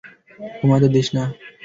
ঘুমাতে 0.57 0.87
দিস 0.95 1.07
না। 1.15 1.23